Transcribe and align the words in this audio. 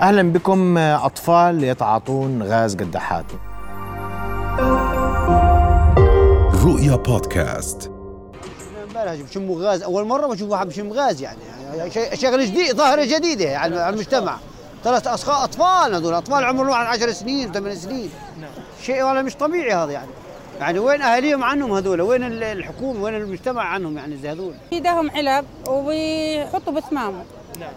أهلا 0.00 0.32
بكم 0.32 0.78
أطفال 0.78 1.64
يتعاطون 1.64 2.42
غاز 2.42 2.76
قداحات 2.76 3.24
رؤيا 6.64 6.96
بودكاست. 6.96 7.90
امبارح 8.88 9.14
بشموا 9.14 9.62
غاز؟ 9.62 9.82
أول 9.82 10.06
مرة 10.06 10.26
بشوف 10.26 10.50
واحد 10.50 10.66
بشم 10.66 10.92
غاز 10.92 11.22
يعني, 11.22 11.38
يعني 11.76 11.90
شيء 11.90 12.14
شغله 12.14 12.44
جديد 12.44 12.76
ظاهرة 12.76 13.04
جديدة 13.04 13.44
يعني 13.44 13.78
على 13.78 13.94
المجتمع. 13.94 14.36
ثلاث 14.84 15.06
أصخاء 15.06 15.44
أطفال 15.44 15.94
هذول. 15.94 16.14
أطفال 16.14 16.44
عمرهم 16.44 16.72
10 16.72 17.12
سنين 17.12 17.52
8 17.52 17.74
سنين. 17.74 18.10
شيء 18.82 19.02
والله 19.02 19.22
مش 19.22 19.34
طبيعي 19.34 19.74
هذا 19.74 19.92
يعني. 19.92 20.10
يعني 20.60 20.78
وين 20.78 21.02
أهاليهم 21.02 21.44
عنهم 21.44 21.72
هذول؟ 21.72 22.00
وين 22.00 22.22
الحكومة؟ 22.42 23.02
وين 23.02 23.14
المجتمع 23.14 23.62
عنهم 23.62 23.96
يعني 23.96 24.16
زي 24.16 24.30
هذول؟ 24.30 24.54
ايدهم 24.72 25.10
علب 25.10 25.44
وبيحطوا 25.68 26.72
بسمامه 26.72 27.24
نعم. 27.58 27.72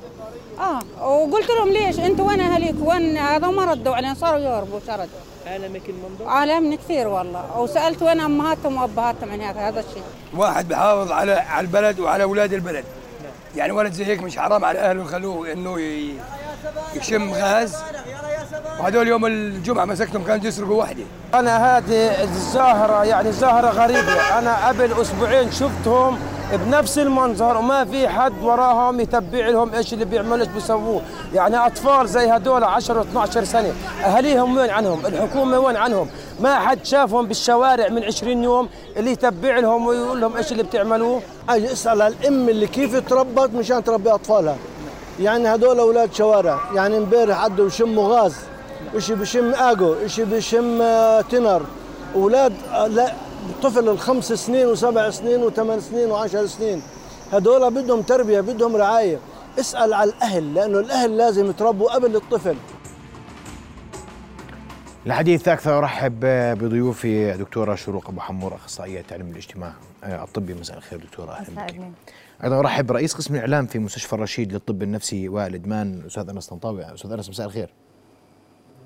آه. 0.60 1.08
وقلت 1.08 1.50
لهم 1.50 1.70
ليش؟ 1.70 2.00
أنتوا 2.00 2.28
وين 2.28 2.40
اهاليك 2.40 2.76
وين 2.80 3.18
هذا 3.18 3.48
ما 3.48 3.66
ردوا 3.66 3.96
علينا 3.96 4.14
صاروا 4.14 4.40
يهربوا 4.40 4.80
شردوا 4.88 5.06
عالمك 5.48 5.82
المنظر؟ 5.90 6.28
عالمني 6.28 6.78
كثير 6.78 7.08
والله. 7.08 7.60
وسألت 7.60 8.02
وين 8.02 8.20
أمهاتهم 8.22 8.82
وأبهاتهم 8.82 9.30
يعني 9.30 9.60
هذا 9.60 9.80
الشيء. 9.80 10.04
واحد 10.36 10.68
بحافظ 10.68 11.12
على 11.12 11.34
على 11.34 11.66
البلد 11.68 12.00
وعلى 12.00 12.24
أولاد 12.24 12.54
البلد. 12.54 12.86
نعم. 13.24 13.32
يعني 13.56 13.72
ولد 13.72 13.94
زي 13.94 14.06
هيك 14.06 14.24
مش 14.24 14.38
حرام 14.38 14.66
على 14.66 14.80
أهله 14.80 15.04
يخلوه 15.04 15.52
إنه 15.52 15.80
يشم 16.96 17.34
غاز؟ 17.34 17.76
وهذول 18.80 19.08
يوم 19.08 19.26
الجمعة 19.26 19.86
مسكتهم 19.86 20.24
كانوا 20.24 20.46
يسرقوا 20.46 20.84
وحدة. 20.84 21.04
أنا 21.34 21.78
هذه 21.78 22.24
الظاهره 22.24 23.06
يعني 23.06 23.32
ظاهره 23.32 23.70
غريبة. 23.70 24.40
أنا 24.40 24.68
قبل 24.68 25.02
أسبوعين 25.02 25.52
شفتهم 25.52 26.20
بنفس 26.52 26.98
المنظر 27.00 27.58
وما 27.58 27.86
في 27.86 28.08
حد 28.08 28.44
وراهم 28.44 29.00
يتبع 29.00 29.48
لهم 29.48 29.74
إيش 29.74 29.94
اللي 29.94 30.06
بيعملوا 30.06 30.38
إيش 30.38 30.48
بيسووه. 30.48 31.02
يعني 31.34 31.58
أطفال 31.58 32.08
زي 32.08 32.30
هدول 32.30 32.64
10 32.64 33.00
و 33.00 33.02
12 33.02 33.44
سنة 33.44 33.74
اهاليهم 34.06 34.58
وين 34.58 34.70
عنهم؟ 34.70 35.06
الحكومة 35.06 35.60
وين 35.60 35.76
عنهم؟ 35.76 36.08
ما 36.40 36.60
حد 36.60 36.86
شافهم 36.86 37.28
بالشوارع 37.28 37.90
من 37.90 38.04
20 38.04 38.44
يوم 38.44 38.70
اللي 38.98 39.12
يتبع 39.12 39.60
لهم 39.60 39.88
ويقول 39.88 40.22
لهم 40.22 40.38
إيش 40.38 40.52
اللي 40.52 40.64
بتعملوه؟ 40.64 41.22
أجي 41.50 41.72
اسأل 41.72 42.02
الأم 42.02 42.50
اللي 42.50 42.68
كيف 42.68 43.10
تربت 43.10 43.54
مشان 43.54 43.84
تربي 43.84 44.12
أطفالها. 44.12 44.56
يعني 45.20 45.56
هدول 45.56 45.80
أولاد 45.80 46.14
شوارع 46.14 46.60
يعني 46.76 46.98
امبارح 46.98 47.44
عدوا 47.44 47.68
يشموا 47.68 48.08
غاز 48.08 48.36
إشي 48.96 49.16
بشم 49.16 49.54
آجو 49.54 49.96
إشي 50.06 50.26
بشم 50.26 50.82
آه، 50.82 51.22
تنر. 51.22 51.62
أولاد 52.16 52.54
آه، 52.74 52.88
لا 52.88 53.14
طفل 53.64 53.90
الخمس 53.90 54.34
سنين 54.34 54.68
وسبع 54.68 55.10
سنين 55.10 55.44
وثمان 55.44 55.82
سنين 55.82 56.12
وعشر 56.12 56.46
سنين. 56.46 56.82
هدول 57.32 57.74
بدهم 57.74 58.02
تربية 58.02 58.42
بدهم 58.42 58.76
رعاية. 58.76 59.20
اسأل 59.60 59.94
على 59.94 60.10
الأهل 60.10 60.54
لأنه 60.54 60.80
الأهل 60.80 61.18
لازم 61.18 61.50
يتربوا 61.50 61.94
قبل 61.94 62.16
الطفل. 62.16 62.56
الحديث 65.06 65.48
أكثر 65.48 65.78
أرحب 65.78 66.20
بضيوفي 66.60 67.34
دكتوره 67.38 67.76
شروق 67.76 68.10
أبو 68.10 68.20
حمور 68.20 68.56
أخصائية 68.56 69.06
علم 69.12 69.32
الاجتماع 69.32 69.74
آه، 70.04 70.24
الطبي. 70.24 70.54
مساء 70.54 70.78
الخير 70.78 71.00
دكتورة 71.00 71.32
أهلا 71.32 71.66
بك. 71.66 71.92
أيضا 72.44 72.60
أرحب 72.60 72.88
برئيس 72.88 73.14
قسم 73.14 73.36
الإعلام 73.36 73.66
في 73.66 73.80
مستشفى 73.80 74.14
الرشيد 74.14 74.54
للطب 74.54 74.84
النفسي 74.84 75.30
والإدمان 75.30 75.94
الاستاذ 75.94 76.30
أنس 76.30 76.48
طنطاوي. 76.48 76.94
أستاذ 76.94 77.12
أنس 77.12 77.30
مساء 77.30 77.48
الخير. 77.48 77.70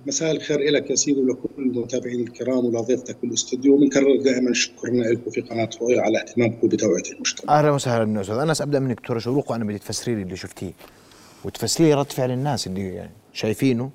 مساء 0.08 0.32
الخير 0.32 0.60
لك 0.60 0.90
يا 0.90 0.96
سيدي 0.96 1.22
ولكل 1.22 1.50
المتابعين 1.58 2.20
الكرام 2.20 2.66
ولضيفتك 2.66 3.18
بالاستوديو 3.22 3.76
وبنكرر 3.76 4.16
دائما 4.22 4.54
شكرنا 4.54 5.04
لكم 5.04 5.32
في 5.32 5.42
قناة 5.42 5.70
رؤيا 5.82 6.02
على 6.02 6.18
اهتمامكم 6.18 6.68
بتوعيه 6.68 7.04
المجتمع. 7.16 7.60
أهلا 7.60 7.72
وسهلا 7.72 8.22
أستاذ. 8.22 8.36
أنس 8.36 8.62
أبدأ 8.62 8.80
منك. 8.80 8.98
دكتوره 8.98 9.20
شروق 9.20 9.52
وأنا 9.52 9.64
بدي 9.64 9.80
تفسري 9.80 10.16
لي 10.16 10.22
اللي 10.22 10.36
شفتيه. 10.36 10.72
وتفسري 11.46 11.94
رد 11.94 12.12
فعل 12.12 12.32
الناس 12.32 12.68
اللي 12.68 12.94
يعني 12.94 13.12
شايفينه 13.34 13.90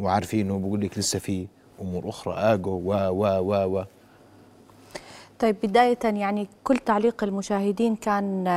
وعارفينه. 0.00 0.58
بقول 0.58 0.80
لك 0.80 0.98
لسه 0.98 1.18
في 1.18 1.46
أمور 1.80 2.08
أخرى. 2.08 2.34
آجو 2.34 2.70
و 2.70 2.92
و 2.94 3.24
و 3.40 3.78
و 3.78 3.84
طيب 5.38 5.56
بداية 5.62 5.98
يعني 6.04 6.48
كل 6.64 6.76
تعليق 6.76 7.24
المشاهدين 7.24 7.96
كان 7.96 8.48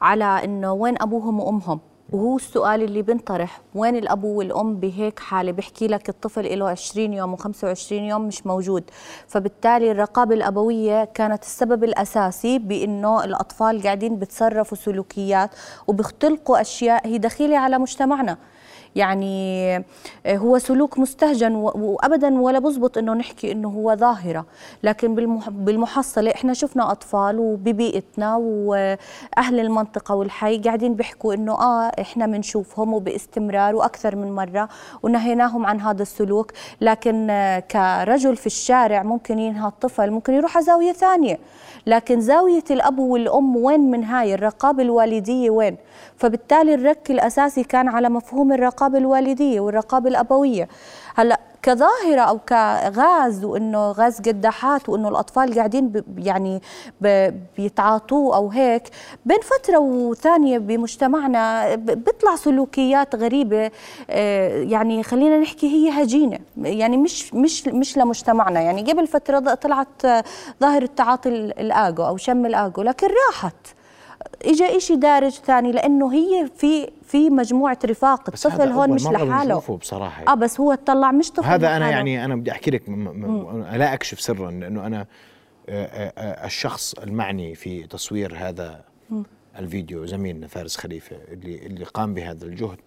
على 0.00 0.24
إنه 0.24 0.72
وين 0.72 1.02
أبوهم 1.02 1.40
وأمهم. 1.40 1.80
وهو 2.12 2.36
السؤال 2.36 2.82
اللي 2.82 3.02
بنطرح 3.02 3.60
وين 3.74 3.96
الاب 3.96 4.24
والأم 4.24 4.76
بهيك 4.76 5.20
حالة؟ 5.20 5.52
بحكي 5.52 5.86
لك 5.88 6.08
الطفل 6.08 6.58
له 6.58 6.68
20 6.68 7.12
يوم 7.12 7.36
و25 7.36 7.92
يوم 7.92 8.26
مش 8.28 8.46
موجود. 8.46 8.84
فبالتالي 9.28 9.90
الرقابة 9.90 10.34
الأبوية 10.34 11.04
كانت 11.04 11.42
السبب 11.42 11.84
الأساسي 11.84 12.58
بإنه 12.58 13.24
الأطفال 13.24 13.82
قاعدين 13.82 14.18
بتصرفوا 14.18 14.76
سلوكيات 14.78 15.50
وبيختلقوا 15.86 16.60
أشياء 16.60 17.06
هي 17.06 17.18
دخيلة 17.18 17.58
على 17.58 17.78
مجتمعنا. 17.78 18.36
يعني 18.96 19.76
آه، 20.26 20.36
هو 20.36 20.58
سلوك 20.58 20.98
مستهجن 20.98 21.54
وابدا 21.54 22.40
ولا 22.40 22.58
بزبط 22.58 22.98
إنه 22.98 23.14
نحكي 23.14 23.52
إنه 23.52 23.68
هو 23.68 23.94
ظاهرة. 23.94 24.46
لكن 24.82 25.14
بالمحصلة 25.48 26.30
إحنا 26.30 26.54
شفنا 26.54 26.92
أطفال 26.92 27.38
وببيئتنا 27.38 28.36
وأهل 28.36 29.60
المنطقة 29.60 30.14
والحي 30.14 30.58
قاعدين 30.58 30.94
بيحكوا 30.94 31.34
إنه 31.34 31.52
آه 31.52 31.92
إحنا 32.00 32.26
بنشوفهم 32.26 32.94
وباستمرار 32.94 33.76
وأكثر 33.76 34.16
من 34.16 34.32
مرة 34.32 34.68
ونهيناهم 35.02 35.66
عن 35.66 35.80
هذا 35.80 36.02
السلوك. 36.02 36.52
لكن 36.80 37.30
آه، 37.30 37.58
كرجل 37.58 38.36
في 38.36 38.46
الشارع 38.46 39.02
ممكن 39.02 39.38
ينهى 39.38 39.68
الطفل 39.68 40.10
ممكن 40.10 40.32
يروح 40.34 40.56
على 40.56 40.66
زاوية 40.66 40.92
ثانية. 40.92 41.38
لكن 41.86 42.20
زاوية 42.20 42.64
الأب 42.70 42.98
والأم 42.98 43.56
وين 43.56 43.90
من 43.90 44.04
هاي؟ 44.04 44.34
الرقابة 44.34 44.82
الوالدية 44.82 45.50
وين؟ 45.50 45.76
فبالتالي 46.16 46.74
الرك 46.74 47.10
الأساسي 47.10 47.64
كان 47.64 47.88
على 47.88 48.08
مفهوم 48.08 48.52
الرقابة 48.52 48.85
الوالديه 48.94 49.60
والرقابه 49.60 50.08
الابويه 50.08 50.68
هلا 51.14 51.40
كظاهرة 51.62 52.20
أو 52.20 52.38
كغاز 52.38 53.44
وانه 53.44 53.90
غاز 53.90 54.20
قداحات 54.20 54.88
وإنه 54.88 55.08
الأطفال 55.08 55.54
قاعدين 55.54 56.02
يعني 56.18 56.62
بيتعاطوه 57.56 58.36
أو 58.36 58.48
هيك 58.48 58.82
بين 59.24 59.38
فترة 59.40 59.78
وثانية 59.78 60.58
بمجتمعنا 60.58 61.74
بيطلع 61.74 62.36
سلوكيات 62.36 63.14
غريبة 63.14 63.70
آه، 64.10 64.62
يعني 64.62 65.02
خلينا 65.02 65.38
نحكي 65.38 65.66
هي 65.66 66.02
هجينة 66.02 66.38
يعني 66.56 66.96
مش 66.96 67.34
مش 67.34 67.66
مش 67.68 67.96
لمجتمعنا. 67.98 68.60
يعني 68.60 68.92
قبل 68.92 69.06
فترة 69.06 69.54
طلعت 69.54 70.02
ظاهرة 70.60 70.88
تعاطي 70.96 71.28
الآجو 71.28 72.06
أو 72.06 72.16
شم 72.16 72.46
الآجو 72.46 72.82
لكن 72.82 73.06
راحت. 73.28 73.56
اجى 74.44 74.80
شيء 74.80 74.96
دارج 74.96 75.30
ثاني 75.30 75.72
لأنه 75.72 76.12
هي 76.14 76.48
في 76.56 76.90
في 77.02 77.30
مجموعة 77.30 77.78
رفاق 77.84 78.20
الطفل 78.28 78.68
هون 78.68 78.90
مش 78.90 79.06
لحاله 79.06 79.76
بصراحة 79.76 80.32
آه 80.32 80.34
بس 80.34 80.60
هو 80.60 80.74
طلع 80.74 81.12
مش 81.12 81.30
طفل 81.30 81.46
هذا 81.46 81.66
لحاله. 81.66 81.76
أنا 81.76 81.90
يعني 81.90 82.24
أنا 82.24 82.36
بدي 82.36 82.50
أحكي 82.50 82.70
لك 82.70 82.88
لا 83.72 83.94
أكشف 83.94 84.20
سرا 84.20 84.50
لأنه 84.50 84.86
أنا 84.86 85.06
آه، 85.68 85.84
آه، 85.84 86.12
آه، 86.18 86.46
الشخص 86.46 86.94
المعني 86.94 87.54
في 87.54 87.86
تصوير 87.86 88.34
هذا 88.36 88.84
م. 89.10 89.22
الفيديو 89.58 90.06
زميلنا 90.06 90.46
فارس 90.46 90.76
خليفة 90.76 91.16
اللي 91.28 91.66
اللي 91.66 91.84
قام 91.84 92.14
بهذا 92.14 92.44
الجهد 92.44 92.78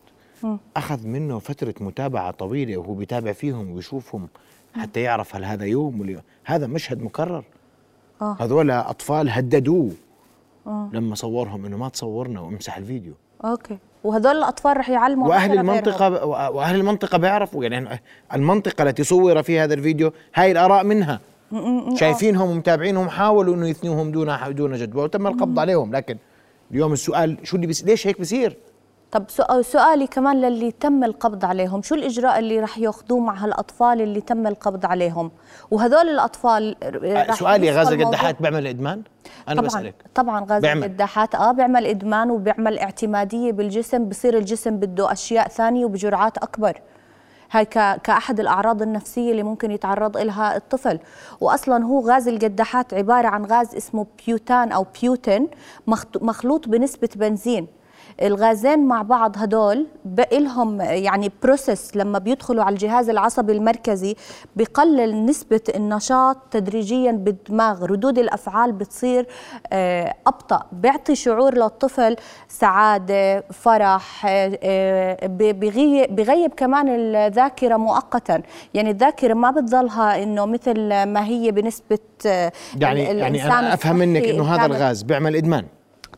م. 0.43 0.57
أخذ 0.77 1.07
منه 1.07 1.39
فترة 1.39 1.73
متابعة 1.79 2.31
طويلة 2.31 2.77
وهو 2.77 2.93
بيتابع 2.93 3.31
فيهم 3.31 3.71
ويشوفهم 3.71 4.27
حتى 4.75 5.01
يعرف 5.01 5.35
هل 5.35 5.45
هذا 5.45 5.65
يوم 5.65 6.01
ولا 6.01 6.21
هذا 6.43 6.67
مشهد 6.67 7.01
مكرر 7.01 7.43
آه. 8.21 8.37
هذول 8.39 8.71
أطفال 8.71 9.29
هددوه 9.29 9.91
آه. 10.69 10.89
لما 10.93 11.15
صورهم 11.15 11.65
إنه 11.65 11.77
ما 11.77 11.89
تصورنا 11.89 12.39
وامسح 12.39 12.77
الفيديو. 12.77 13.13
أوكي. 13.45 13.77
وهذول 14.03 14.37
الأطفال 14.37 14.77
رح 14.77 14.89
يعلموا 14.89 15.27
وأهل 15.27 15.59
المنطقة 15.59 16.09
ب... 16.09 16.13
وأهل 16.55 16.75
المنطقة 16.75 17.17
بيعرفوا 17.17 17.63
يعني 17.63 18.01
المنطقة 18.33 18.83
التي 18.83 19.03
صور 19.03 19.43
فيها 19.43 19.63
هذا 19.63 19.73
الفيديو 19.73 20.11
هاي 20.35 20.51
الآراء 20.51 20.83
منها. 20.83 21.19
شايفينهم 21.95 22.49
ومتابعينهم 22.49 23.09
حاولوا 23.09 23.55
إنه 23.55 23.67
يثنوهم 23.67 24.11
دون 24.11 24.37
دون 24.49 24.73
جدوى 24.75 25.03
وتم 25.03 25.27
القبض 25.27 25.59
عليهم. 25.59 25.95
لكن 25.95 26.17
اليوم 26.71 26.93
السؤال 26.93 27.37
شو 27.43 27.55
اللي 27.55 27.67
بس 27.67 27.83
ليش 27.83 28.07
هيك 28.07 28.21
بصير 28.21 28.57
طب 29.11 29.23
سؤالي 29.61 30.07
كمان 30.07 30.41
للي 30.41 30.71
تم 30.71 31.03
القبض 31.03 31.45
عليهم. 31.45 31.81
شو 31.81 31.95
الإجراء 31.95 32.39
اللي 32.39 32.59
رح 32.59 32.77
يأخذوه 32.77 33.19
مع 33.19 33.33
هالأطفال 33.33 34.01
اللي 34.01 34.21
تم 34.21 34.47
القبض 34.47 34.85
عليهم؟ 34.85 35.31
وهذول 35.71 36.09
الأطفال 36.09 36.75
رح 37.03 37.35
سؤالي 37.35 37.71
غاز 37.71 37.91
القداحات 37.91 38.41
بيعمل 38.41 38.67
إدمان؟ 38.67 39.01
أنا 39.47 39.55
طبعا 39.55 39.67
بسألك. 39.67 39.95
طبعا 40.15 40.45
غاز 40.49 40.65
القداحات 40.65 41.35
آه 41.35 41.51
بيعمل 41.51 41.85
إدمان 41.85 42.31
وبيعمل 42.31 42.79
اعتمادية 42.79 43.51
بالجسم 43.51 44.05
بصير 44.05 44.37
الجسم 44.37 44.77
بده 44.77 45.11
أشياء 45.11 45.47
ثانية 45.47 45.85
وبجرعات 45.85 46.37
أكبر. 46.37 46.81
هاي 47.51 47.65
كأحد 48.03 48.39
الأعراض 48.39 48.81
النفسية 48.81 49.31
اللي 49.31 49.43
ممكن 49.43 49.71
يتعرض 49.71 50.17
لها 50.17 50.55
الطفل. 50.57 50.99
وأصلا 51.41 51.85
هو 51.85 51.99
غاز 51.99 52.27
القداحات 52.27 52.93
عبارة 52.93 53.27
عن 53.27 53.45
غاز 53.45 53.75
اسمه 53.75 54.05
بيوتان 54.25 54.71
أو 54.71 54.85
بيوتين 55.01 55.47
مخلوط 56.21 56.67
بنسبة 56.67 57.09
بنزين. 57.15 57.67
الغازين 58.21 58.87
مع 58.87 59.01
بعض 59.01 59.35
هدول 59.37 59.87
بقى 60.05 60.39
لهم 60.39 60.81
يعني 60.81 61.31
بروسيس 61.43 61.95
لما 61.97 62.19
بيدخلوا 62.19 62.63
على 62.63 62.73
الجهاز 62.73 63.09
العصبي 63.09 63.53
المركزي 63.53 64.15
بقلل 64.55 65.25
نسبة 65.25 65.61
النشاط 65.75 66.37
تدريجيا 66.51 67.11
بالدماغ. 67.11 67.85
ردود 67.85 68.19
الأفعال 68.19 68.71
بتصير 68.71 69.27
آه، 69.73 70.15
أبطأ. 70.27 70.65
بيعطي 70.71 71.15
شعور 71.15 71.55
للطفل 71.55 72.15
سعادة 72.47 73.41
فرح 73.41 74.25
آه، 74.25 74.59
آه، 74.63 75.27
بغيب, 76.07 76.53
كمان 76.57 76.89
الذاكرة 76.89 77.77
مؤقتا. 77.77 78.41
يعني 78.73 78.89
الذاكرة 78.91 79.33
ما 79.33 79.51
بتضلها 79.51 80.23
إنه 80.23 80.45
مثل 80.45 80.79
ما 81.03 81.25
هي 81.25 81.51
بنسبة 81.51 81.99
يعني 82.25 83.03
يعني 83.03 83.45
أنا 83.45 83.73
أفهم 83.73 83.95
منك 83.95 84.23
إنه 84.23 84.43
هذا. 84.55 84.65
الغاز 84.65 85.01
بيعمل 85.03 85.35
إدمان. 85.35 85.65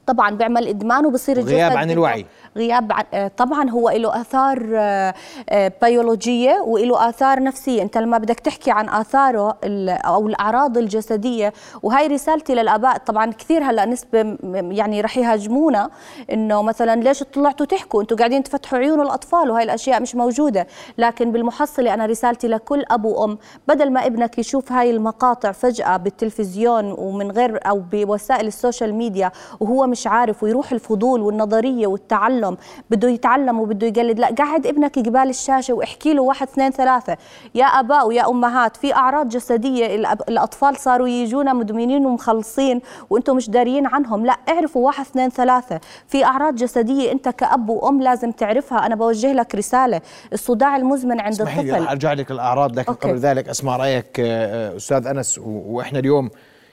طبعا 0.07 0.35
بيعمل 0.35 0.67
إدمان 0.67 1.05
وبصير 1.05 1.37
الجسد 1.37 1.53
عن 1.77 1.83
بده- 1.85 1.93
الوعي. 1.93 2.25
غياب 2.57 2.91
آه، 3.13 3.31
طبعا 3.37 3.69
هو 3.69 3.89
له 3.89 4.21
آثار 4.21 4.69
آه، 4.75 5.13
آه، 5.49 5.71
بيولوجية 5.81 6.63
وله 6.67 7.09
آثار 7.09 7.43
نفسية. 7.43 7.81
أنت 7.81 7.97
لما 7.97 8.17
بدك 8.17 8.39
تحكي 8.39 8.71
عن 8.71 8.89
آثاره 8.89 9.57
أو 9.89 10.27
الأعراض 10.27 10.77
الجسدية 10.77 11.53
وهي 11.83 12.07
رسالتي 12.07 12.55
للآباء 12.55 12.97
طبعا 12.97 13.31
كثير 13.31 13.63
هلأ 13.63 13.85
نسبة 13.85 14.37
يعني 14.53 15.01
رح 15.01 15.17
يهاجمونا 15.17 15.89
إنه 16.31 16.61
مثلا 16.61 16.95
ليش 17.01 17.23
طلعتوا 17.23 17.65
تحكوا؟ 17.65 18.01
أنتوا 18.01 18.17
قاعدين 18.17 18.43
تفتحوا 18.43 18.79
عيون 18.79 19.01
الأطفال 19.01 19.51
وهي 19.51 19.63
الأشياء 19.63 20.01
مش 20.01 20.15
موجودة. 20.15 20.67
لكن 20.97 21.31
بالمحصلة 21.31 21.93
أنا 21.93 22.05
رسالتي 22.05 22.47
لكل 22.47 22.83
أب 22.91 23.05
وأم 23.05 23.37
بدل 23.67 23.91
ما 23.91 24.05
ابنك 24.05 24.39
يشوف 24.39 24.71
هاي 24.71 24.91
المقاطع 24.91 25.51
فجأة 25.51 25.97
بالتلفزيون 25.97 26.91
ومن 26.91 27.31
غير 27.31 27.59
أو 27.69 27.83
بوسائل 27.91 28.47
ال 28.47 28.54
social 28.54 28.93
media 28.93 29.31
وهو 29.59 29.87
مش 29.87 30.07
عارف 30.07 30.43
ويروح 30.43 30.71
الفضول 30.71 31.21
والنظرية 31.21 31.87
والتعلم 31.87 32.40
بده 32.89 33.09
يتعلم 33.09 33.59
وبده 33.59 33.87
يقلد. 33.87 34.19
لا 34.19 34.27
قعد 34.27 34.67
ابنك 34.67 34.99
قبال 34.99 35.29
الشاشة 35.29 35.73
واحكي 35.73 36.13
له 36.13 36.21
واحد 36.21 36.47
اثنين 36.47 36.71
ثلاثة. 36.71 37.17
يا 37.55 37.65
اباء 37.65 38.07
ويا 38.07 38.29
أمهات 38.29 38.77
في 38.77 38.95
أعراض 38.95 39.29
جسدية 39.29 39.95
الأطفال 40.29 40.77
صاروا 40.77 41.07
يجونا 41.07 41.53
مدمنين 41.53 42.05
ومخلصين 42.05 42.81
وأنتم 43.09 43.35
مش 43.35 43.49
داريين 43.49 43.85
عنهم. 43.87 44.25
لا 44.25 44.37
اعرفوا 44.49 44.85
واحد 44.85 45.05
اثنين 45.05 45.29
ثلاثة. 45.29 45.79
في 46.07 46.25
أعراض 46.25 46.55
جسدية 46.55 47.11
أنت 47.11 47.29
كأب 47.29 47.69
وأم 47.69 48.01
لازم 48.01 48.31
تعرفها. 48.31 48.85
أنا 48.85 48.95
بوجه 48.95 49.33
لك 49.33 49.55
رسالة. 49.55 50.01
الصداع 50.33 50.75
المزمن 50.75 51.19
عند 51.19 51.41
الطفل. 51.41 51.81
رح 51.83 51.91
أرجع 51.91 52.13
لك 52.13 52.31
الأعراض 52.31 52.79
لكن 52.79 52.91
أوكي. 52.91 53.07
قبل 53.07 53.17
ذلك 53.19 53.49
أسمع 53.49 53.77
رأيك 53.77 54.19
آه، 54.19 54.71
آه، 54.73 54.75
أستاذ 54.77 55.07
أنس 55.07 55.39
وإحنا 55.43 55.99
اليوم 55.99 56.29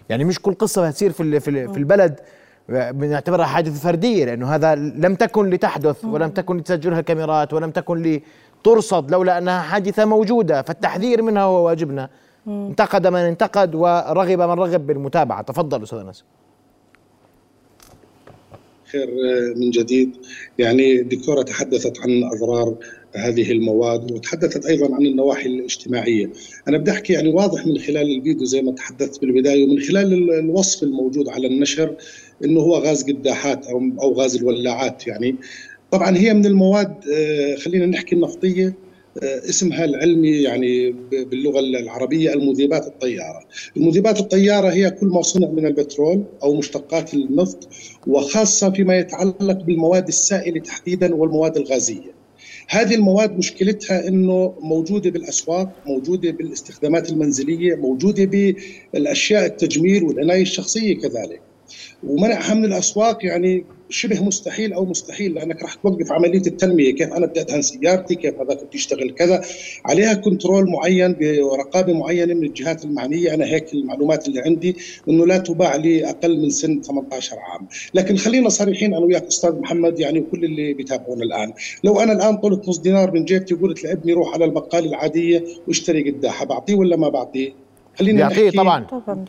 يعني 0.09 0.25
مش 0.25 0.43
كل 0.43 0.55
قصة 0.55 0.89
بتصير 0.89 1.13
في 1.13 1.41
في 1.41 1.51
ال- 1.51 1.73
في 1.73 1.79
البلد. 1.79 2.21
بنعتبرها 2.69 3.45
حادثه 3.45 3.81
فردية 3.81 4.25
لأنه 4.25 4.55
هذا 4.55 4.75
لم 4.75 5.15
تكن 5.15 5.51
لتحدث 5.51 6.05
ولم 6.05 6.31
تكن 6.31 6.57
لتسجلها 6.57 7.01
كاميرات 7.01 7.55
ولم 7.55 7.71
تكن 7.71 8.21
لترصد 8.63 9.11
لولا 9.11 9.39
أنها 9.39 9.61
حادثة 9.61 10.05
موجودة 10.05 10.63
فالتحذير 10.63 11.23
منها 11.23 11.43
هو 11.43 11.67
واجبنا. 11.67 12.11
انتقد 12.47 13.07
من 13.07 13.19
انتقد 13.19 13.75
ورغب 13.75 14.41
من 14.41 14.59
رغب 14.59 14.87
بالمتابعة. 14.87 15.43
تفضل 15.43 15.83
أستاذ 15.83 15.99
أنس. 15.99 16.25
خير 18.93 19.09
من 19.57 19.71
جديد. 19.71 20.17
يعني 20.59 21.01
الدكتورة 21.01 21.43
تحدثت 21.43 22.01
عن 22.01 22.23
أضرار 22.35 22.75
هذه 23.15 23.53
المواد 23.53 24.13
وتحدثت 24.13 24.67
أيضا 24.67 24.95
عن 24.95 25.07
النواحي 25.07 25.47
الاجتماعية. 25.49 26.31
أنا 26.69 26.79
بدي 26.79 26.91
أحكي 26.91 27.13
يعني 27.13 27.29
واضح 27.29 27.67
من 27.67 27.79
خلال 27.79 28.17
الفيديو 28.17 28.45
زي 28.45 28.63
ما 28.63 28.73
تحدثت 28.73 29.21
بالبداية 29.21 29.65
ومن 29.65 29.81
خلال 29.81 30.13
ال- 30.13 30.33
الوصف 30.39 30.83
الموجود 30.83 31.29
على 31.29 31.47
النشر 31.47 31.95
أنه 32.45 32.61
هو 32.61 32.75
غاز 32.77 33.03
قداحات 33.03 33.67
أو 33.67 33.81
أو 34.03 34.13
غاز 34.13 34.37
الولاعات 34.37 35.07
يعني. 35.07 35.37
طبعا 35.91 36.17
هي 36.17 36.35
من 36.35 36.47
المواد 36.47 36.95
آه، 37.15 37.55
خلينا 37.55 37.87
نحكي 37.87 38.15
النفطية 38.15 38.75
آه، 39.23 39.49
اسمها 39.49 39.85
العلمي 39.85 40.31
يعني 40.31 40.91
ب- 40.91 41.31
باللغة 41.31 41.61
العربية 41.61 42.33
المذيبات 42.35 42.87
الطيارة. 42.87 43.41
المذيبات 43.77 44.21
الطيارة 44.21 44.69
هي 44.69 44.91
كل 44.91 45.07
ما 45.07 45.23
صنع 45.23 45.49
من 45.51 45.67
البترول 45.67 46.25
أو 46.43 46.55
مشتقات 46.55 47.15
النفط 47.15 47.69
وخاصة 48.07 48.71
فيما 48.71 48.99
يتعلق 48.99 49.63
بالمواد 49.65 50.09
السائلة 50.09 50.61
تحديدا 50.61 51.15
والمواد 51.15 51.57
الغازية. 51.57 52.18
هذه 52.71 52.95
المواد 52.95 53.39
مشكلتها 53.39 54.09
إنه 54.09 54.55
موجودة 54.61 55.11
بالأسواق، 55.11 55.73
موجودة 55.87 56.31
بالاستخدامات 56.31 57.11
المنزلية، 57.11 57.75
موجودة 57.75 58.25
بالأشياء 58.93 59.47
التجميل 59.47 60.05
والعناية 60.05 60.43
الشخصية 60.43 60.99
كذلك. 60.99 61.41
ومنعها 62.05 62.55
من 62.55 62.65
الأسواق 62.65 63.25
يعني 63.25 63.65
شبه 63.91 64.25
مستحيل 64.25 64.73
أو 64.73 64.85
مستحيل 64.85 65.35
لأنك 65.35 65.63
راح 65.63 65.75
توقف 65.75 66.13
عملية 66.13 66.43
التنمية، 66.47 66.91
كيف 66.91 67.13
أنا 67.13 67.27
بدي 67.27 67.41
ادهن 67.41 67.63
سيارتي، 67.63 68.15
كيف 68.15 68.35
هذاك 68.35 68.57
بده 68.57 68.69
يشتغل 68.75 69.11
كذا، 69.11 69.45
عليها 69.85 70.15
كنترول 70.15 70.71
معين 70.71 71.17
ورقابة 71.41 71.93
معينة 71.93 72.35
من 72.35 72.45
الجهات 72.45 72.85
المعنية، 72.85 73.35
أنا 73.35 73.45
هيك 73.45 73.75
المعلومات 73.75 74.29
اللي 74.29 74.41
عندي 74.41 74.77
إنه 75.09 75.27
لا 75.27 75.39
تباع 75.39 75.77
لاقل 75.77 76.43
من 76.43 76.51
سن 76.51 76.81
18 76.81 77.37
عام، 77.39 77.67
لكن 77.95 78.17
خلينا 78.17 78.49
صريحين 78.49 78.95
أنا 78.95 79.07
وياك 79.07 79.27
أستاذ 79.27 79.53
محمد 79.53 80.01
يعني 80.01 80.21
وكل 80.21 80.45
اللي 80.45 80.75
بيتابعونا 80.75 81.23
الآن، 81.23 81.53
لو 81.85 82.01
أنا 82.01 82.13
الآن 82.13 82.37
طلت 82.37 82.69
نص 82.69 82.79
دينار 82.79 83.11
من 83.11 83.25
جيبتي 83.25 83.55
وقلت 83.55 83.85
لابني 83.85 84.13
روح 84.13 84.35
على 84.35 84.45
البقالة 84.45 84.89
العادية 84.89 85.45
واشتري 85.69 86.11
قداحة، 86.11 86.45
بعطيه 86.45 86.75
ولا 86.75 86.97
ما 86.97 87.09
بعطيه؟ 87.09 87.53
خلينا 87.99 88.29
بيعطيه 88.29 88.45
نحكي 88.45 88.57
طبعا. 88.57 88.85
طبعا 88.85 89.25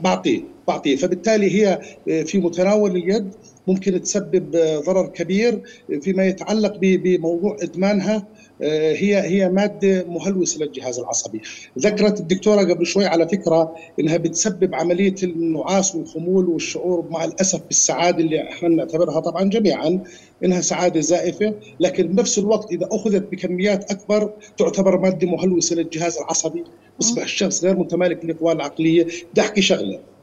بعطيه. 0.00 0.53
بعطيه 0.68 0.96
فبالتالي 0.96 1.50
هي 1.50 1.80
في 2.24 2.38
متناول 2.38 2.96
اليد 2.96 3.34
ممكن 3.66 4.02
تسبب 4.02 4.50
ضرر 4.86 5.06
كبير 5.06 5.62
فيما 6.00 6.26
يتعلق 6.26 6.76
بموضوع 6.80 7.56
إدمانها. 7.62 8.26
هي 8.62 9.20
هي 9.20 9.48
مادة 9.48 10.04
مهلوسة 10.08 10.64
للجهاز 10.64 10.98
العصبي. 10.98 11.40
ذكرت 11.78 12.20
الدكتورة 12.20 12.60
قبل 12.60 12.86
شوي 12.86 13.06
على 13.06 13.28
فكرة 13.28 13.74
إنها 14.00 14.16
بتسبب 14.16 14.74
عملية 14.74 15.14
النعاس 15.22 15.94
والخمول 15.94 16.48
والشعور 16.48 17.08
مع 17.10 17.24
الأسف 17.24 17.60
بالسعادة 17.66 18.18
اللي 18.18 18.42
إحنا 18.42 18.68
نعتبرها 18.68 19.20
طبعا 19.20 19.44
جميعا 19.44 20.02
إنها 20.44 20.60
سعادة 20.60 21.00
زائفة. 21.00 21.54
لكن 21.80 22.06
بنفس 22.06 22.38
الوقت 22.38 22.72
إذا 22.72 22.88
أخذت 22.92 23.32
بكميات 23.32 23.90
أكبر 23.90 24.32
تعتبر 24.58 24.98
مادة 24.98 25.26
مهلوسة 25.26 25.76
للجهاز 25.76 26.18
العصبي. 26.18 26.64
بيصبح 26.98 27.22
الشخص 27.22 27.64
غير 27.64 27.76
متمالك 27.76 28.24
للقوى 28.24 28.52
العقلية. 28.52 29.06
بدي 29.32 29.40
أحكي 29.40 29.62
شغلة. 29.62 30.13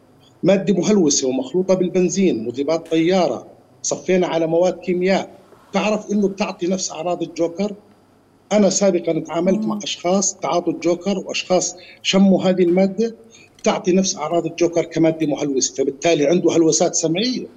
مادة 0.43 0.73
مهلوسة 0.73 1.27
ومخلوطة 1.27 1.73
بالبنزين 1.73 2.45
مذيبات 2.45 2.87
طيارة 2.87 3.47
صفينا 3.83 4.27
على 4.27 4.47
مواد 4.47 4.73
كيمياء. 4.73 5.29
تعرف 5.73 6.11
إنه 6.11 6.27
بتعطي 6.27 6.67
نفس 6.67 6.91
أعراض 6.91 7.23
الجوكر؟ 7.23 7.75
أنا 8.51 8.69
سابقا 8.69 9.19
تعاملت 9.19 9.65
مع 9.65 9.79
أشخاص 9.83 10.35
تعاطوا 10.35 10.73
الجوكر 10.73 11.17
وأشخاص 11.19 11.75
شموا 12.01 12.43
هذه 12.43 12.63
المادة 12.63 13.15
تعطي 13.63 13.91
نفس 13.91 14.15
أعراض 14.15 14.45
الجوكر 14.45 14.85
كمادة 14.85 15.27
مهلوسة. 15.27 15.73
فبالتالي 15.75 16.25
عنده 16.27 16.51
هلوسات 16.51 16.95
سمعية. 16.95 17.47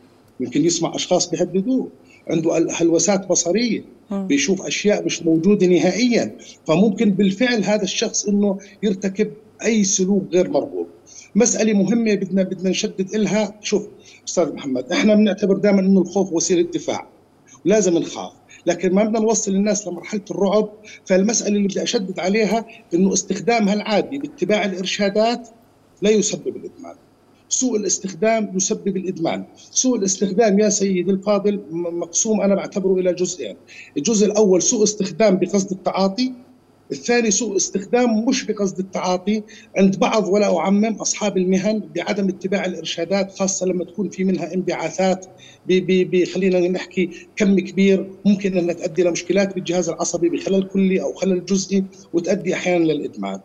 يمكن 0.41 0.65
يسمع 0.65 0.95
أشخاص 0.95 1.31
بيهددوه. 1.31 1.89
عنده 2.29 2.67
هلوسات 2.73 3.27
بصرية. 3.27 3.85
بيشوف 4.11 4.63
أشياء 4.63 5.05
مش 5.05 5.23
موجودة 5.23 5.67
نهائيا. 5.67 6.37
فممكن 6.67 7.11
بالفعل 7.11 7.65
هذا 7.65 7.83
الشخص 7.83 8.27
إنه 8.27 8.59
يرتكب 8.83 9.31
أي 9.65 9.85
سلوك 9.85 10.25
غير 10.33 10.51
مرغوب. 10.51 10.87
مسألة 11.37 11.73
مهمة 11.73 12.15
بدنا 12.15 12.43
بدنا 12.43 12.71
نشدد 12.71 13.17
لها 13.17 13.55
شوف 13.63 13.89
أستاذ 14.29 14.53
محمد 14.53 14.93
إحنا 14.93 15.15
بنعتبر 15.15 15.57
دائما 15.57 15.81
إنه 15.81 16.01
الخوف 16.01 16.33
وسيلة 16.33 16.63
دفاع 16.63 17.09
ولازم 17.67 17.99
نخاف. 17.99 18.33
لكن 18.67 18.95
ما 18.95 19.05
بدنا 19.05 19.21
نوصل 19.21 19.55
الناس 19.55 19.87
لمرحلة 19.87 20.21
الرعب. 20.31 20.69
فالمسألة 21.05 21.57
اللي 21.57 21.69
بدي 21.69 21.83
أشدد 21.83 22.21
عليها 22.21 22.67
إنه 22.95 23.13
استخدامها 23.13 23.75
العادي 23.75 24.19
باتباع 24.19 24.65
الإرشادات 24.65 25.49
لا 26.03 26.11
يسبب 26.11 26.57
الإدمان. 26.57 26.95
سوء 27.49 27.77
الاستخدام 27.77 28.53
يسبب 28.57 28.97
الإدمان، 28.97 29.45
سوء 29.71 29.99
الاستخدام 29.99 30.59
يا 30.59 30.69
سيدي 30.69 31.11
الفاضل 31.11 31.61
مقسوم 31.71 32.41
أنا 32.41 32.55
بعتبره 32.55 32.95
إلى 32.95 33.13
جزئين، 33.13 33.57
الجزء 33.97 34.27
الأول 34.27 34.63
سوء 34.63 34.83
استخدام 34.83 35.37
بقصد 35.37 35.71
التعاطي، 35.73 36.33
الثاني 36.93 37.31
سوء 37.31 37.57
استخدام 37.57 38.25
مش 38.29 38.45
بقصد 38.45 38.79
التعاطي 38.79 39.43
عند 39.79 39.99
بعض 39.99 40.29
ولا 40.29 40.59
أعمم 40.59 40.85
أصحاب 40.97 41.37
المهن 41.37 41.83
بعدم 41.97 42.29
اتباع 42.29 42.65
الإرشادات 42.65 43.39
خاصة 43.39 43.67
لما 43.67 43.85
تكون 43.85 44.09
في 44.09 44.25
منها 44.25 44.55
انبعاثات 44.55 45.27
خلينا 46.35 46.69
نحكي 46.69 47.11
كم 47.37 47.59
كبير 47.61 48.11
ممكن 48.25 48.59
أنها 48.59 48.75
تؤدي 48.75 49.03
لمشكلات 49.03 49.55
بالجهاز 49.55 49.89
العصبي 49.89 50.29
بخلل 50.29 50.63
كلي 50.63 51.03
أو 51.03 51.13
خلل 51.13 51.45
جزئي 51.45 51.85
وتؤدي 52.13 52.55
أحيانا 52.55 52.85
للادمان. 52.85 53.41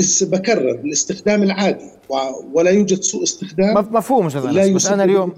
إس- 0.00 0.24
بكرر 0.24 0.70
الاستخدام 0.70 1.42
العادي 1.42 1.84
ولا 2.52 2.70
يوجد 2.70 3.00
سوء 3.02 3.22
استخدام 3.22 3.74
مف- 3.74 3.92
مفهوم 3.92 4.26
أستاذ 4.26 4.40
لا 4.46 4.74
بس 4.74 4.86
أنا 4.86 5.04
يسبب 5.04 5.10
اليوم 5.10 5.32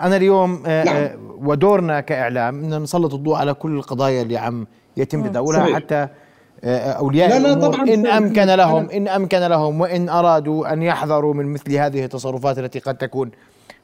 أنا 0.00 0.16
اليوم 0.16 0.62
آه، 0.66 0.84
نعم. 0.84 0.96
آه، 0.96 1.16
ودورنا 1.42 2.00
كإعلام 2.00 2.64
ان 2.64 2.82
نسلط 2.82 3.14
الضوء 3.14 3.34
على 3.34 3.54
كل 3.54 3.76
القضايا 3.76 4.22
اللي 4.22 4.36
عم 4.36 4.66
يتم 4.96 5.26
تداولها 5.26 5.60
صحيح. 5.60 5.74
حتى 5.76 5.94
آه، 5.94 6.10
أولياء 6.64 7.28
لا، 7.28 7.38
لا، 7.48 7.54
طبعاً 7.54 7.82
إن. 7.88 8.06
أمكن 8.06 8.44
لهم 8.44 8.90
إن 8.90 9.08
أمكن 9.08 9.38
لهم 9.38 9.80
وإن 9.80 10.08
أرادوا 10.08 10.72
أن 10.72 10.82
يحذروا 10.82 11.34
من 11.34 11.46
مثل 11.52 11.72
هذه 11.74 12.04
التصرفات 12.04 12.58
التي 12.58 12.78
قد 12.78 12.96
تكون 12.96 13.30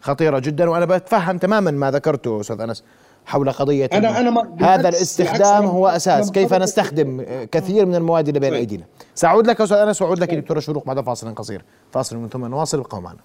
خطيرة 0.00 0.38
جدا. 0.38 0.70
وأنا 0.70 0.84
بتفهم 0.84 1.38
تماما 1.38 1.70
ما 1.70 1.90
ذكرته 1.90 2.40
أستاذ 2.40 2.60
أنس 2.60 2.84
حول 3.26 3.50
قضية 3.52 3.86
أنا- 3.86 3.94
أنا 3.94 4.30
ما- 4.30 4.56
هذا 4.60 4.88
الاستخدام 4.88 5.64
هو 5.64 5.88
أساس. 5.88 6.30
كيف 6.30 6.54
نستخدم 6.54 7.20
آه، 7.28 7.44
كثير 7.44 7.86
من 7.86 7.94
المواد 7.94 8.28
اللي 8.28 8.40
بين 8.40 8.50
طيب. 8.50 8.58
أيدينا؟ 8.58 8.84
سأعود 9.14 9.46
لك 9.46 9.60
أستاذ 9.60 9.76
أنس 9.76 10.02
وأعود 10.02 10.18
لك 10.18 10.34
دكتورة 10.34 10.60
شروق 10.60 10.86
بعد 10.86 11.00
فاصل 11.00 11.34
قصير. 11.34 11.64
فاصل 11.92 12.16
من 12.16 12.28
ثم 12.28 12.46
نواصل 12.46 12.78
ابقوا 12.78 13.00
معنا. 13.00 13.18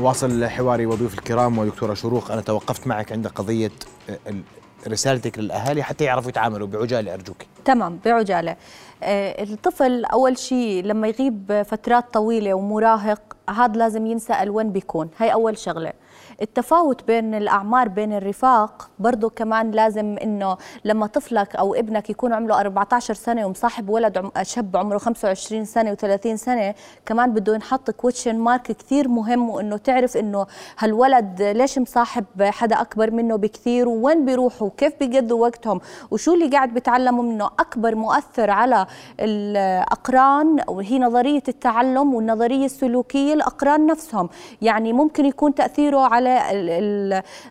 واصل 0.00 0.44
حواري 0.46 0.86
وضيوف 0.86 1.14
الكرام 1.14 1.58
ودكتورة 1.58 1.94
شروق 1.94 2.30
أنا 2.30 2.40
توقفت 2.40 2.86
معك 2.86 3.12
عند 3.12 3.26
قضية 3.26 3.70
آه، 4.10 4.18
ال- 4.28 4.42
رسالتك 4.88 5.38
للأهالي 5.38 5.82
حتى 5.82 6.04
يعرفوا 6.04 6.28
يتعاملوا 6.30 6.66
بعجالة 6.66 7.14
أرجوك. 7.14 7.36
تمام 7.64 7.98
بعجالة. 8.04 8.56
آه، 9.02 9.42
الطفل 9.42 10.04
أول 10.04 10.38
شيء 10.38 10.84
لما 10.84 11.08
يغيب 11.08 11.62
فترات 11.66 12.04
طويلة 12.12 12.54
ومراهق 12.54 13.20
هذا 13.50 13.72
لازم 13.78 14.06
ينسأل 14.06 14.50
وين 14.50 14.72
بيكون؟ 14.72 15.08
هاي 15.18 15.32
أول 15.32 15.58
شغلة. 15.58 15.92
التفاوت 16.42 17.06
بين 17.06 17.34
الأعمار 17.34 17.88
بين 17.88 18.12
الرفاق 18.12 18.90
برضو 18.98 19.30
كمان 19.30 19.70
لازم 19.70 20.16
إنه 20.22 20.56
لما 20.84 21.06
طفلك 21.06 21.56
أو 21.56 21.74
ابنك 21.74 22.10
يكون 22.10 22.32
عمره 22.32 22.60
14 22.60 23.14
سنة 23.14 23.46
ومصاحب 23.46 23.88
ولد 23.88 24.18
عم 24.18 24.30
شاب 24.42 24.76
عمره 24.76 24.98
25 24.98 25.64
سنة 25.64 25.94
و30 25.94 26.34
سنة 26.34 26.74
كمان 27.06 27.32
بده 27.32 27.54
ينحط 27.54 27.90
كويشن 27.90 28.38
مارك 28.38 28.62
كثير 28.62 29.08
مهم 29.08 29.50
وإنه 29.50 29.76
تعرف 29.76 30.16
إنه 30.16 30.46
هالولد 30.78 31.42
ليش 31.42 31.78
مصاحب 31.78 32.24
حدا 32.42 32.80
أكبر 32.80 33.10
منه 33.10 33.36
بكثير 33.36 33.88
وين 33.88 34.24
بيروحوا 34.24 34.66
وكيف 34.66 34.92
بيقضوا 35.00 35.40
وقتهم 35.42 35.80
وشو 36.10 36.34
اللي 36.34 36.48
قاعد 36.48 36.74
بيتعلموا 36.74 37.22
منه 37.24 37.46
أكبر 37.46 37.94
مؤثر 37.94 38.50
على 38.50 38.86
الأقران 39.20 40.60
وهي 40.68 40.98
نظرية 40.98 41.42
التعلم 41.48 42.14
والنظرية 42.14 42.64
السلوكية 42.64 43.34
الأقران 43.34 43.86
نفسهم. 43.86 44.28
يعني 44.62 44.92
ممكن 44.92 45.26
يكون 45.26 45.54
تأثيره 45.54 46.00
على 46.00 46.31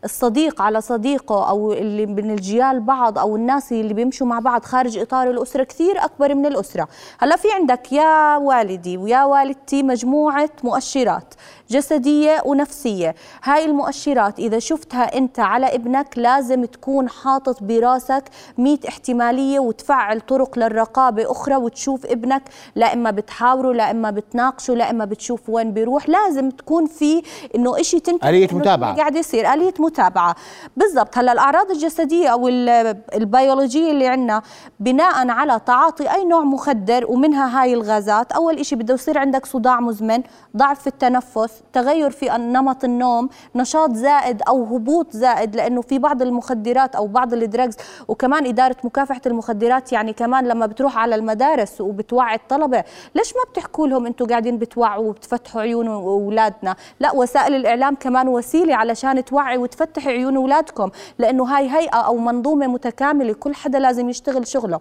الصديق 0.04 0.62
على 0.62 0.82
صديقه 0.82 1.50
أو 1.50 1.74
اللي 1.74 2.06
من 2.06 2.32
الجيال 2.32 2.80
بعض 2.80 3.20
أو 3.20 3.36
الناس 3.36 3.72
اللي 3.72 3.94
بيمشوا 3.94 4.28
مع 4.28 4.40
بعض 4.40 4.66
خارج 4.66 4.98
إطار 4.98 5.30
الأسرة 5.30 5.64
كثير 5.64 6.06
أكبر 6.06 6.36
من 6.36 6.46
الأسرة. 6.46 6.88
هلا 7.20 7.36
في 7.36 7.48
عندك 7.52 7.92
يا 7.92 8.38
والدي 8.38 8.98
ويا 8.98 9.24
والدتي 9.24 9.84
مجموعة 9.84 10.50
مؤشرات. 10.64 11.34
جسدية 11.72 12.42
ونفسية. 12.46 13.16
هاي 13.44 13.66
المؤشرات 13.66 14.40
إذا 14.40 14.60
شفتها 14.60 15.18
أنت 15.18 15.40
على 15.40 15.76
ابنك 15.76 16.08
لازم 16.18 16.66
تكون 16.66 17.10
حاطط 17.10 17.64
براسك 17.64 18.24
100 18.58 18.78
احتمالية 18.88 19.60
وتفعل 19.60 20.22
طرق 20.22 20.60
للرقابة 20.60 21.32
أخرى 21.32 21.56
وتشوف 21.56 22.06
ابنك 22.06 22.42
لا 22.76 22.94
إما 22.94 23.12
بتحاوره 23.12 23.74
لا 23.74 23.92
إما 23.92 24.12
بتناقشه 24.12 24.74
لا 24.74 24.90
إما 24.90 25.06
بتشوف 25.06 25.50
وين 25.50 25.72
بيروح. 25.74 26.10
لازم 26.10 26.50
تكون 26.50 26.86
في 26.86 27.22
إنه 27.56 27.80
إشي 27.80 28.00
تنتبه 28.00 28.30
آلية 28.30 28.48
متابعة. 28.54 28.96
قاعد 28.96 29.16
يصير. 29.16 29.54
آلية 29.54 29.74
متابعة. 29.80 30.36
بالضبط. 30.78 31.18
هلأ 31.18 31.32
الأعراض 31.32 31.72
الجسدية 31.72 32.28
أو 32.28 32.48
ال- 32.48 32.98
البيولوجية 33.16 33.92
اللي 33.92 34.08
عندنا 34.08 34.42
بناء 34.80 35.30
على 35.30 35.60
تعاطي 35.66 36.12
أي 36.14 36.26
نوع 36.26 36.42
مخدر 36.44 37.06
ومنها 37.12 37.62
هاي 37.62 37.74
الغازات 37.74 38.32
أول 38.32 38.60
إشي 38.60 38.76
بده 38.76 38.94
يصير 38.94 39.18
عندك 39.18 39.46
صداع 39.46 39.80
مزمن 39.80 40.24
ضعف 40.58 40.82
في 40.82 40.88
التنفس 40.88 41.61
تغير 41.74 42.10
في 42.10 42.30
نمط 42.30 42.84
النوم 42.84 43.30
نشاط 43.56 43.94
زائد 43.94 44.42
أو 44.48 44.64
هبوط 44.64 45.12
زائد 45.12 45.56
لأنه 45.56 45.82
في 45.82 46.00
بعض 46.00 46.22
المخدرات 46.22 46.96
أو 46.96 47.08
بعض 47.08 47.34
الدراجز 47.34 47.78
وكمان 48.08 48.46
إدارة 48.46 48.76
مكافحة 48.84 49.22
المخدرات 49.26 49.94
يعني 49.94 50.14
كمان 50.14 50.48
لما 50.48 50.66
بتروح 50.66 50.98
على 50.98 51.16
المدارس 51.16 51.82
وبتوعي 51.82 52.36
الطلبة 52.36 52.84
ليش 53.16 53.34
ما 53.34 53.52
بتحكوا 53.52 53.88
لهم 53.88 54.06
أنتوا 54.06 54.28
قاعدين 54.28 54.58
بتوعوا 54.58 55.10
وبتفتحوا 55.10 55.62
عيون 55.62 55.88
أولادنا؟ 55.88 56.76
لا 57.00 57.16
وسائل 57.16 57.56
الإعلام 57.56 57.96
كمان 57.96 58.28
وسيلة 58.28 58.76
علشان 58.76 59.26
توعي 59.26 59.58
وتفتح 59.58 60.08
عيون 60.08 60.36
أولادكم 60.36 60.90
لأنه 61.20 61.44
هاي 61.44 61.70
هيئة 61.70 61.98
أو 61.98 62.18
منظومة 62.18 62.68
متكاملة 62.68 63.34
كل 63.34 63.56
حدا 63.56 63.80
لازم 63.80 64.10
يشتغل 64.10 64.48
شغله. 64.48 64.80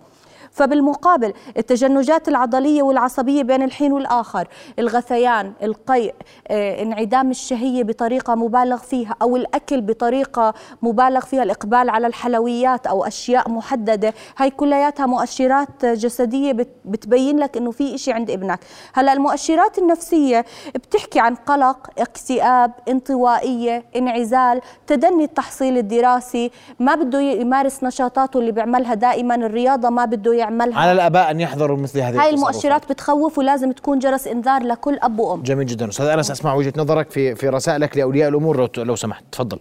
فبالمقابل 0.53 1.33
التجنجات 1.57 2.29
العضلية 2.29 2.83
والعصبية 2.83 3.43
بين 3.43 3.63
الحين 3.63 3.93
والآخر 3.93 4.49
الغثيان 4.79 5.53
القيء 5.63 6.15
آه، 6.49 6.83
انعدام 6.83 7.31
الشهية 7.31 7.83
بطريقة 7.85 8.35
مبالغ 8.35 8.77
فيها 8.77 9.17
أو 9.23 9.37
الأكل 9.37 9.81
بطريقة 9.81 10.55
مبالغ 10.83 11.21
فيها 11.21 11.43
الإقبال 11.43 11.91
على 11.91 12.07
الحلويات 12.07 12.87
أو 12.87 13.05
أشياء 13.05 13.51
محددة 13.51 14.15
هاي 14.39 14.51
كلياتها 14.51 15.07
مؤشرات 15.07 15.85
جسدية 15.87 16.53
بت- 16.53 16.69
بتبين 16.85 17.39
لك 17.39 17.57
إنه 17.57 17.71
في 17.71 17.95
إشي 17.95 18.13
عند 18.13 18.31
ابنك. 18.31 18.59
هلأ 18.95 19.13
المؤشرات 19.13 19.79
النفسية 19.79 20.45
بتحكي 20.75 21.21
عن 21.21 21.35
قلق 21.35 21.91
اكتئاب 21.99 22.73
انطوائية 22.89 23.85
انعزال 23.97 24.61
تدني 24.87 25.25
التحصيل 25.25 25.79
الدراسي 25.79 26.51
ما 26.79 26.95
بده 26.95 27.21
يمارس 27.21 27.85
نشاطاته 27.85 28.39
اللي 28.41 28.53
بيعملها 28.53 28.95
دائما 28.95 29.35
الرياضة 29.35 29.91
ما 29.91 30.05
بده 30.05 30.33
يعملها. 30.41 30.79
على 30.79 30.93
الآباء 30.93 31.31
أن 31.31 31.41
يحضروا 31.41 31.77
مثل 31.77 31.99
هذه 32.01 32.23
هاي. 32.23 32.31
المؤشرات 32.31 32.93
بتخوف 32.93 33.39
ولازم 33.39 33.73
تكون 33.73 33.99
جرس 33.99 34.27
إنذار 34.27 34.63
لكل 34.63 34.99
أب 35.03 35.19
وأم. 35.19 35.43
جميل 35.43 35.67
جدا. 35.67 35.89
أستاذ 35.89 36.07
أنس 36.07 36.31
أسمع 36.31 36.55
وجهة 36.55 36.73
نظرك 36.77 37.11
في 37.11 37.35
في 37.35 37.49
رسائلك 37.49 37.97
لأولياء 37.97 38.29
الأمور 38.29 38.69
لو 38.79 38.97
سمحت. 38.97 39.25
تفضل. 39.33 39.59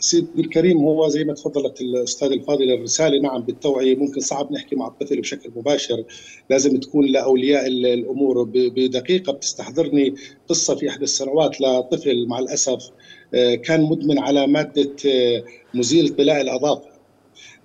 سيدي 0.00 0.26
الكريم 0.38 0.78
هو 0.78 1.08
زي 1.08 1.24
ما 1.24 1.32
تفضلت 1.34 1.80
الاستاذ 1.80 2.32
الفاضل 2.32 2.72
الرسالة 2.72 3.20
نعم 3.20 3.42
بالتوعية 3.42 3.96
ممكن 3.96 4.20
صعب 4.20 4.52
نحكي 4.52 4.76
مع 4.76 4.86
الطفل 4.86 5.20
بشكل 5.20 5.50
مباشر. 5.56 6.04
لازم 6.50 6.80
تكون 6.80 7.06
لأولياء 7.06 7.66
ال- 7.66 7.86
الأمور 7.86 8.42
ب- 8.42 8.52
بدقيقة. 8.52 9.32
بتستحضرني 9.32 10.14
قصة 10.48 10.74
في 10.76 10.88
إحدى 10.88 11.04
السنوات 11.04 11.60
لطفل 11.60 12.26
مع 12.28 12.38
الأسف 12.38 12.90
آه، 13.34 13.54
كان 13.54 13.82
مدمن 13.82 14.18
على 14.18 14.46
مادة 14.46 14.90
آه، 15.06 15.42
مزيل 15.74 16.08
طلاء 16.08 16.40
الاظافر 16.40 16.91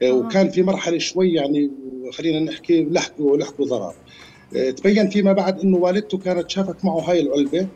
وكان 0.04 0.50
في 0.50 0.64
مرحلة 0.64 0.98
شوي 0.98 1.34
يعني 1.34 1.72
خلينا 2.14 2.40
نحكي 2.52 2.84
لحقه 2.84 3.38
لحقه 3.38 3.66
ضرر. 3.66 3.94
آه، 4.56 4.70
تبين 4.70 5.10
فيما 5.10 5.34
بعد 5.34 5.60
إنه 5.60 5.78
والدته 5.78 6.18
كانت 6.18 6.50
شافت 6.50 6.86
معه 6.86 7.00
هاي 7.00 7.22
العلبة 7.22 7.68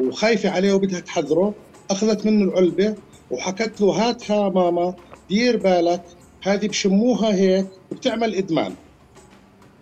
وخايفة 0.00 0.50
عليه 0.50 0.72
وبدها 0.72 1.00
تحذره. 1.00 1.54
أخذت 1.90 2.26
منه 2.26 2.44
العلبة 2.44 2.94
وحكت 3.30 3.80
له 3.80 3.88
هاتها 3.88 4.48
ماما 4.48 4.94
دير 5.28 5.56
بالك 5.56 6.02
هذه 6.42 6.66
بشموها 6.68 7.34
هيك 7.34 7.66
وبتعمل 7.92 8.34
إدمان. 8.34 8.74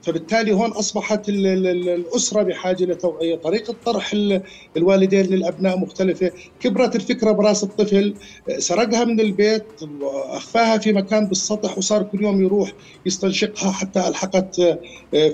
فبالتالي 0.07 0.53
هون 0.53 0.71
أصبحت 0.71 1.29
ال- 1.29 1.47
ال- 1.47 1.67
ال- 1.67 1.89
الأسرة 1.89 2.43
بحاجة 2.43 2.85
لتوعيه، 2.85 3.35
طريقة 3.37 3.73
طرح 3.73 4.13
ال- 4.13 4.43
الوالدين 4.77 5.27
للأبناء 5.27 5.79
مختلفة، 5.79 6.31
كبرت 6.61 6.97
الفكرة 6.97 7.33
براس 7.33 7.65
الطفل، 7.65 8.19
سرقها 8.59 9.05
من 9.05 9.21
البيت، 9.21 9.67
اخفاها 10.13 10.79
في 10.79 10.93
مكان 10.93 11.29
بالسطح 11.29 11.79
وصار 11.79 12.03
كل 12.03 12.23
يوم 12.23 12.43
يروح 12.43 12.73
يستنشقها 13.07 13.71
حتى 13.73 14.09
ألحقت 14.09 14.55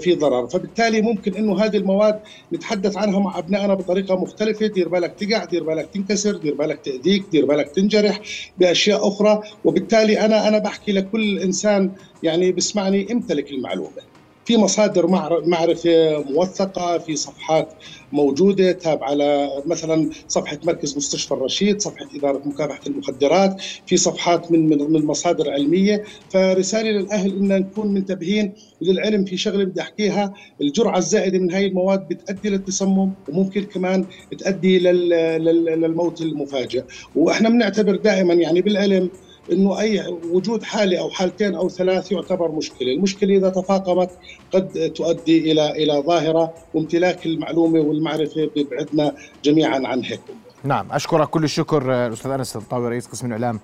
في 0.03 0.15
ضرر، 0.15 0.49
فبالتالي 0.49 1.01
ممكن 1.03 1.37
إنه 1.37 1.65
هذه 1.65 1.77
المواد 1.77 2.21
نتحدث 2.55 2.97
عنها 2.97 3.19
مع 3.21 3.39
أبنائنا 3.39 3.75
بطريقة 3.75 4.17
مختلفة، 4.17 4.67
دير 4.67 4.89
بالك 4.89 5.15
تقع، 5.19 5.45
دير 5.45 5.65
بالك 5.65 5.91
تنكسر، 5.95 6.37
دير 6.37 6.55
بالك 6.55 6.81
تأذيك، 6.85 7.29
دير 7.33 7.47
بالك 7.47 7.67
تنجرح 7.75 8.21
بأشياء 8.57 9.09
أخرى، 9.09 9.41
وبالتالي 9.65 10.21
أنا 10.21 10.49
أنا 10.49 10.59
بحكي 10.59 10.93
لكل 10.93 11.39
إنسان 11.39 11.95
يعني 12.23 12.53
بسمعني 12.53 13.13
امتلك 13.13 13.51
المعلومة. 13.51 14.13
في 14.45 14.57
مصادر 14.57 15.07
معر- 15.07 15.43
معرفة 15.47 16.25
موثقة 16.31 16.99
في 16.99 17.17
صفحات 17.17 17.73
موجودة 18.13 18.73
تابعة 18.73 19.15
ل 19.15 19.49
مثلا 19.67 20.11
صفحة 20.29 20.59
مركز 20.65 20.97
مستشفى 20.97 21.35
الرشيد 21.35 21.81
صفحة 21.81 22.07
إدارة 22.15 22.43
مكافحة 22.49 22.81
المخدرات 22.87 23.57
في 23.87 23.97
صفحات 23.97 24.53
من 24.53 24.69
من, 24.69 24.79
من 24.93 25.07
مصادر 25.07 25.51
علمية. 25.51 26.03
فرسالة 26.29 26.91
للأهل 26.91 27.37
إن 27.37 27.49
نكون 27.49 27.95
منتبهين 27.95 28.53
وللعلم 28.81 29.25
في 29.25 29.37
شغلة 29.37 29.65
بدي 29.65 29.81
أحكيها. 29.81 30.33
الجرعة 30.61 30.99
الزائدة 30.99 31.39
من 31.39 31.53
هاي 31.53 31.67
المواد 31.67 32.09
بتؤدي 32.09 32.49
للتسمم 32.51 33.15
وممكن 33.27 33.63
كمان 33.65 34.07
تؤدي 34.39 34.79
لل 34.79 35.09
لل 35.45 35.65
للموت 35.65 36.21
المفاجئ. 36.23 36.85
وإحنا 37.15 37.49
بنعتبر 37.49 37.97
دائما 37.97 38.35
يعني 38.35 38.63
بالعلم 38.63 39.11
إنه 39.53 39.81
أي 39.81 40.19
وجود 40.33 40.63
حالة 40.63 41.01
أو 41.01 41.11
حالتين 41.11 41.55
أو 41.55 41.69
ثلاث 41.69 42.13
يعتبر 42.13 42.53
مشكلة، 42.53 42.93
المشكلة 42.93 43.37
إذا 43.37 43.49
تفاقمت 43.49 44.11
قد 44.53 44.93
تؤدي 44.95 45.53
إلى 45.53 45.71
إلى 45.71 46.03
ظاهرة 46.07 46.55
وامتلاك 46.75 47.27
المعلومة 47.27 47.81
والمعرفة 47.81 48.51
بيبعدنا 48.55 49.13
جميعا 49.45 49.81
عن 49.85 50.05
هيك. 50.05 50.21
نعم 50.65 50.93
أشكرك 50.93 51.29
كل 51.29 51.45
الشكر 51.45 52.07
الأستاذ 52.07 52.31
أنس 52.31 52.57
الطاوي 52.57 52.89
رئيس 52.89 53.07
قسم 53.07 53.27
الإعلام 53.27 53.61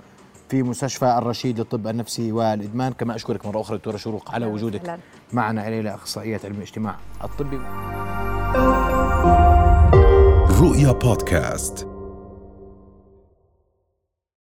في 0.49 0.63
مستشفى 0.63 1.19
الرشيد 1.19 1.59
للطب 1.59 1.87
النفسي 1.87 2.33
والإدمان. 2.33 2.93
كما 2.93 3.15
أشكرك 3.15 3.47
مرة 3.47 3.61
أخرى 3.61 3.77
دكتورة 3.77 3.97
شروق 3.97 4.31
على 4.31 4.47
وجودك 4.47 4.89
أهلاً. 4.89 4.99
معنا 5.33 5.71
ليلى 5.71 5.95
أخصائية 5.95 6.41
علم 6.45 6.57
الاجتماع 6.57 6.97
الطبي. 7.25 7.59
رؤيا 10.61 10.93
بودكاست. 10.93 11.88